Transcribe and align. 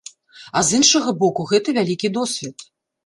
А 0.61 0.61
з 0.69 0.79
іншага 0.79 1.13
боку, 1.21 1.47
гэта 1.53 1.77
вялікі 1.81 2.13
досвед. 2.17 2.57